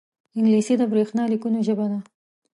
انګلیسي 0.37 0.73
د 0.77 0.83
برېښنا 0.91 1.23
لیکونو 1.31 1.57
ژبه 1.67 1.85
ده 1.91 1.99